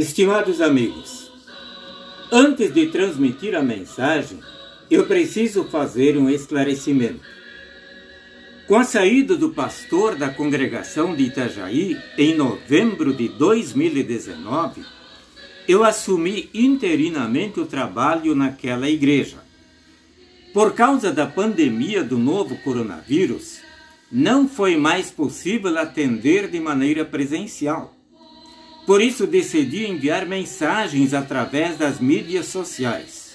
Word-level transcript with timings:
Estimados 0.00 0.62
amigos, 0.62 1.30
antes 2.32 2.72
de 2.72 2.86
transmitir 2.86 3.54
a 3.54 3.62
mensagem, 3.62 4.40
eu 4.90 5.06
preciso 5.06 5.64
fazer 5.64 6.16
um 6.16 6.30
esclarecimento. 6.30 7.20
Com 8.66 8.76
a 8.78 8.84
saída 8.84 9.36
do 9.36 9.50
pastor 9.50 10.16
da 10.16 10.30
congregação 10.30 11.14
de 11.14 11.24
Itajaí 11.24 11.98
em 12.16 12.34
novembro 12.34 13.12
de 13.12 13.28
2019, 13.28 14.86
eu 15.68 15.84
assumi 15.84 16.48
interinamente 16.54 17.60
o 17.60 17.66
trabalho 17.66 18.34
naquela 18.34 18.88
igreja. 18.88 19.44
Por 20.54 20.72
causa 20.72 21.12
da 21.12 21.26
pandemia 21.26 22.02
do 22.02 22.16
novo 22.16 22.56
coronavírus, 22.64 23.58
não 24.10 24.48
foi 24.48 24.78
mais 24.78 25.10
possível 25.10 25.76
atender 25.76 26.48
de 26.48 26.58
maneira 26.58 27.04
presencial. 27.04 27.99
Por 28.86 29.00
isso 29.00 29.26
decidi 29.26 29.86
enviar 29.86 30.26
mensagens 30.26 31.14
através 31.14 31.76
das 31.76 32.00
mídias 32.00 32.46
sociais. 32.46 33.30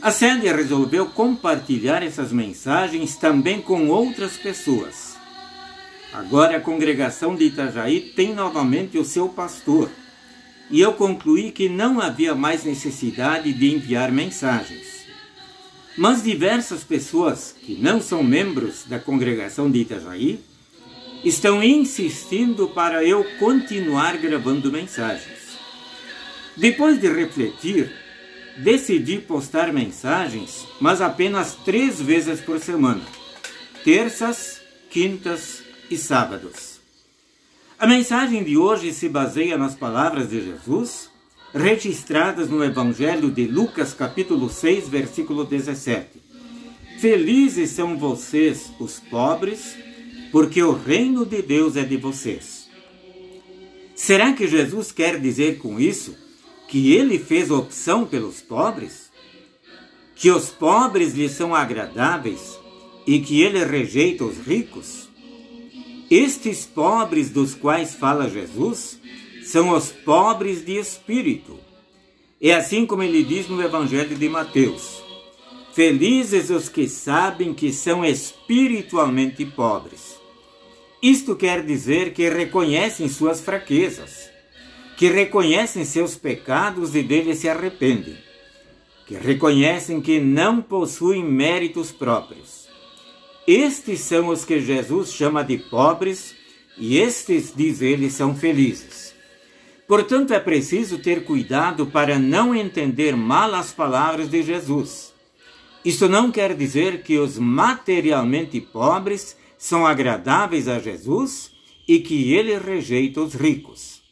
A 0.00 0.10
Célia 0.10 0.54
resolveu 0.54 1.06
compartilhar 1.06 2.02
essas 2.02 2.32
mensagens 2.32 3.16
também 3.16 3.60
com 3.60 3.88
outras 3.88 4.36
pessoas. 4.36 5.16
Agora 6.12 6.56
a 6.56 6.60
congregação 6.60 7.34
de 7.34 7.44
Itajaí 7.44 8.00
tem 8.00 8.34
novamente 8.34 8.96
o 8.96 9.04
seu 9.04 9.28
pastor, 9.28 9.90
e 10.70 10.80
eu 10.80 10.92
concluí 10.92 11.50
que 11.50 11.68
não 11.68 12.00
havia 12.00 12.34
mais 12.34 12.64
necessidade 12.64 13.52
de 13.52 13.74
enviar 13.74 14.12
mensagens. 14.12 14.98
Mas 15.96 16.22
diversas 16.22 16.84
pessoas 16.84 17.54
que 17.60 17.74
não 17.74 18.00
são 18.00 18.22
membros 18.22 18.84
da 18.86 19.00
congregação 19.00 19.68
de 19.68 19.80
Itajaí 19.80 20.40
estão 21.24 21.62
insistindo 21.62 22.68
para 22.68 23.04
eu 23.04 23.24
continuar 23.38 24.16
gravando 24.16 24.70
mensagens. 24.70 25.58
Depois 26.56 27.00
de 27.00 27.08
refletir, 27.08 27.92
decidi 28.56 29.18
postar 29.18 29.72
mensagens, 29.72 30.66
mas 30.80 31.00
apenas 31.00 31.54
três 31.64 32.00
vezes 32.00 32.40
por 32.40 32.58
semana: 32.58 33.02
terças, 33.84 34.60
quintas 34.90 35.62
e 35.90 35.96
sábados. 35.96 36.78
A 37.78 37.86
mensagem 37.86 38.42
de 38.42 38.56
hoje 38.56 38.92
se 38.92 39.08
baseia 39.08 39.56
nas 39.56 39.74
palavras 39.74 40.30
de 40.30 40.44
Jesus, 40.44 41.08
registradas 41.54 42.50
no 42.50 42.64
Evangelho 42.64 43.30
de 43.30 43.46
Lucas, 43.46 43.94
capítulo 43.94 44.50
6, 44.50 44.88
versículo 44.88 45.44
17. 45.44 46.20
Felizes 46.98 47.70
são 47.70 47.96
vocês, 47.96 48.72
os 48.80 48.98
pobres, 48.98 49.76
porque 50.30 50.62
o 50.62 50.72
reino 50.72 51.24
de 51.24 51.42
Deus 51.42 51.76
é 51.76 51.84
de 51.84 51.96
vocês. 51.96 52.68
Será 53.94 54.32
que 54.32 54.46
Jesus 54.46 54.92
quer 54.92 55.18
dizer 55.20 55.58
com 55.58 55.80
isso 55.80 56.16
que 56.68 56.92
ele 56.94 57.18
fez 57.18 57.50
opção 57.50 58.06
pelos 58.06 58.40
pobres? 58.40 59.10
Que 60.14 60.30
os 60.30 60.50
pobres 60.50 61.14
lhe 61.14 61.28
são 61.28 61.54
agradáveis 61.54 62.58
e 63.06 63.18
que 63.20 63.40
ele 63.42 63.64
rejeita 63.64 64.24
os 64.24 64.38
ricos? 64.38 65.08
Estes 66.10 66.64
pobres 66.64 67.30
dos 67.30 67.54
quais 67.54 67.94
fala 67.94 68.30
Jesus 68.30 68.98
são 69.44 69.70
os 69.70 69.90
pobres 69.90 70.64
de 70.64 70.78
espírito. 70.78 71.58
É 72.40 72.54
assim 72.54 72.86
como 72.86 73.02
ele 73.02 73.22
diz 73.24 73.48
no 73.48 73.60
Evangelho 73.60 74.16
de 74.16 74.28
Mateus: 74.28 75.02
Felizes 75.78 76.50
os 76.50 76.68
que 76.68 76.88
sabem 76.88 77.54
que 77.54 77.72
são 77.72 78.04
espiritualmente 78.04 79.46
pobres. 79.46 80.18
Isto 81.00 81.36
quer 81.36 81.64
dizer 81.64 82.12
que 82.12 82.28
reconhecem 82.28 83.08
suas 83.08 83.40
fraquezas, 83.40 84.28
que 84.96 85.08
reconhecem 85.08 85.84
seus 85.84 86.16
pecados 86.16 86.96
e 86.96 87.02
deles 87.04 87.38
se 87.38 87.48
arrependem, 87.48 88.16
que 89.06 89.14
reconhecem 89.14 90.00
que 90.00 90.18
não 90.18 90.60
possuem 90.60 91.22
méritos 91.22 91.92
próprios. 91.92 92.66
Estes 93.46 94.00
são 94.00 94.30
os 94.30 94.44
que 94.44 94.58
Jesus 94.58 95.12
chama 95.12 95.44
de 95.44 95.58
pobres 95.58 96.34
e 96.76 96.98
estes, 96.98 97.52
diz 97.54 97.80
ele, 97.80 98.10
são 98.10 98.34
felizes. 98.34 99.14
Portanto, 99.86 100.34
é 100.34 100.40
preciso 100.40 100.98
ter 100.98 101.22
cuidado 101.22 101.86
para 101.86 102.18
não 102.18 102.52
entender 102.52 103.14
mal 103.14 103.54
as 103.54 103.72
palavras 103.72 104.28
de 104.28 104.42
Jesus. 104.42 105.07
Isso 105.84 106.08
não 106.08 106.30
quer 106.30 106.54
dizer 106.54 107.02
que 107.02 107.18
os 107.18 107.38
materialmente 107.38 108.60
pobres 108.60 109.36
são 109.56 109.86
agradáveis 109.86 110.68
a 110.68 110.78
Jesus 110.78 111.50
e 111.86 112.00
que 112.00 112.32
ele 112.34 112.58
rejeita 112.58 113.20
os 113.20 113.34
ricos. 113.34 114.02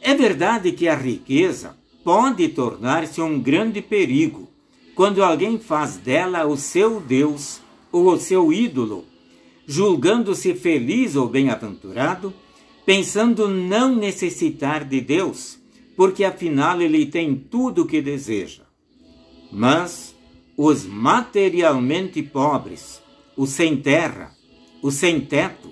É 0.00 0.14
verdade 0.14 0.72
que 0.72 0.88
a 0.88 0.94
riqueza 0.94 1.76
pode 2.04 2.48
tornar-se 2.48 3.20
um 3.20 3.40
grande 3.40 3.80
perigo 3.80 4.48
quando 4.94 5.22
alguém 5.22 5.58
faz 5.58 5.96
dela 5.96 6.46
o 6.46 6.56
seu 6.56 7.00
Deus 7.00 7.60
ou 7.90 8.12
o 8.12 8.18
seu 8.18 8.52
ídolo, 8.52 9.04
julgando-se 9.66 10.54
feliz 10.54 11.16
ou 11.16 11.28
bem-aventurado, 11.28 12.34
pensando 12.84 13.48
não 13.48 13.94
necessitar 13.94 14.84
de 14.84 15.00
Deus, 15.00 15.58
porque 15.96 16.24
afinal 16.24 16.80
ele 16.80 17.06
tem 17.06 17.34
tudo 17.34 17.82
o 17.82 17.86
que 17.86 18.02
deseja. 18.02 18.64
Mas 19.50 20.11
os 20.56 20.84
materialmente 20.84 22.22
pobres, 22.22 23.00
os 23.36 23.50
sem 23.50 23.76
terra, 23.76 24.36
os 24.82 24.94
sem 24.94 25.20
teto, 25.20 25.70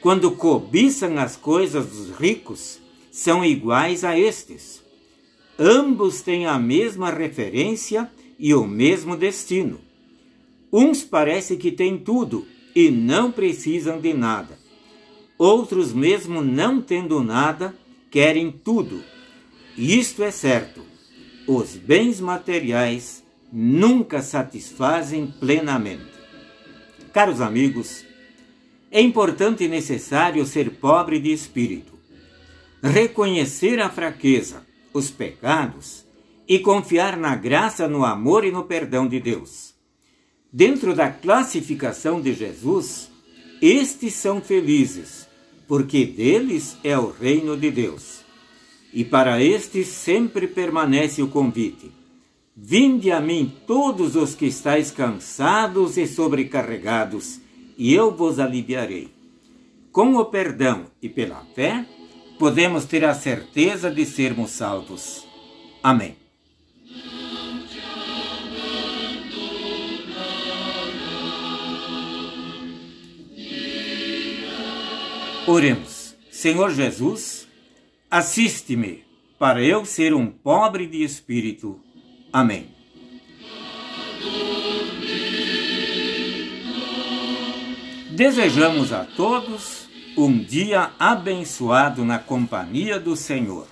quando 0.00 0.32
cobiçam 0.32 1.18
as 1.18 1.36
coisas 1.36 1.86
dos 1.86 2.16
ricos, 2.16 2.80
são 3.10 3.44
iguais 3.44 4.04
a 4.04 4.18
estes. 4.18 4.82
Ambos 5.58 6.20
têm 6.20 6.46
a 6.46 6.58
mesma 6.58 7.10
referência 7.10 8.10
e 8.38 8.52
o 8.52 8.66
mesmo 8.66 9.16
destino. 9.16 9.80
Uns 10.72 11.02
parece 11.02 11.56
que 11.56 11.72
têm 11.72 11.96
tudo 11.96 12.46
e 12.74 12.90
não 12.90 13.32
precisam 13.32 14.00
de 14.00 14.12
nada. 14.12 14.58
Outros, 15.38 15.92
mesmo 15.92 16.42
não 16.42 16.82
tendo 16.82 17.22
nada, 17.22 17.74
querem 18.10 18.50
tudo. 18.50 19.02
Isto 19.76 20.22
é 20.22 20.30
certo: 20.30 20.82
os 21.46 21.74
bens 21.74 22.20
materiais 22.20 23.24
nunca 23.52 24.22
satisfazem 24.22 25.26
plenamente. 25.38 26.16
Caros 27.12 27.40
amigos, 27.40 28.04
é 28.90 29.00
importante 29.00 29.64
e 29.64 29.68
necessário 29.68 30.44
ser 30.46 30.70
pobre 30.72 31.18
de 31.18 31.32
espírito, 31.32 31.94
reconhecer 32.82 33.80
a 33.80 33.90
fraqueza, 33.90 34.66
os 34.92 35.10
pecados 35.10 36.04
e 36.48 36.58
confiar 36.58 37.16
na 37.16 37.34
graça, 37.34 37.88
no 37.88 38.04
amor 38.04 38.44
e 38.44 38.52
no 38.52 38.64
perdão 38.64 39.06
de 39.08 39.18
Deus. 39.18 39.74
Dentro 40.52 40.94
da 40.94 41.10
classificação 41.10 42.20
de 42.20 42.32
Jesus, 42.32 43.10
estes 43.60 44.14
são 44.14 44.40
felizes, 44.40 45.26
porque 45.66 46.04
deles 46.04 46.76
é 46.84 46.96
o 46.96 47.10
reino 47.10 47.56
de 47.56 47.70
Deus. 47.70 48.24
E 48.92 49.04
para 49.04 49.42
estes 49.42 49.88
sempre 49.88 50.46
permanece 50.46 51.22
o 51.22 51.28
convite: 51.28 51.90
Vinde 52.58 53.12
a 53.12 53.20
mim 53.20 53.52
todos 53.66 54.16
os 54.16 54.34
que 54.34 54.46
estáis 54.46 54.90
cansados 54.90 55.98
e 55.98 56.06
sobrecarregados 56.06 57.38
e 57.76 57.92
eu 57.92 58.10
vos 58.10 58.38
aliviarei. 58.38 59.10
Com 59.92 60.14
o 60.14 60.24
perdão 60.24 60.86
e 61.02 61.08
pela 61.08 61.44
fé, 61.54 61.86
podemos 62.38 62.86
ter 62.86 63.04
a 63.04 63.14
certeza 63.14 63.90
de 63.90 64.06
sermos 64.06 64.52
salvos. 64.52 65.26
Amém. 65.82 66.16
Oremos. 75.46 76.16
Senhor 76.30 76.70
Jesus, 76.70 77.46
assiste-me 78.10 79.04
para 79.38 79.62
eu 79.62 79.84
ser 79.84 80.14
um 80.14 80.26
pobre 80.26 80.86
de 80.86 81.04
espírito. 81.04 81.85
Amém. 82.36 82.68
Desejamos 88.10 88.92
a 88.92 89.06
todos 89.16 89.88
um 90.18 90.36
dia 90.36 90.90
abençoado 90.98 92.04
na 92.04 92.18
companhia 92.18 93.00
do 93.00 93.16
Senhor. 93.16 93.66